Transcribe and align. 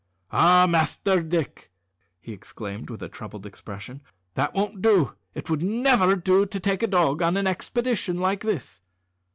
"Ah! 0.31 0.65
Master 0.67 1.21
Dick," 1.21 1.69
he 2.19 2.33
exclaimed 2.33 2.89
with 2.89 3.03
a 3.03 3.07
troubled 3.07 3.45
expression, 3.45 4.01
"that 4.33 4.51
won't 4.55 4.81
do. 4.81 5.13
It 5.35 5.47
would 5.47 5.61
never 5.61 6.15
do 6.15 6.47
to 6.47 6.59
take 6.59 6.81
a 6.81 6.87
dog 6.87 7.21
on 7.21 7.37
an 7.37 7.45
expedition 7.45 8.17
like 8.17 8.39
this." 8.41 8.81